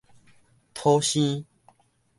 [0.73, 1.45] 土生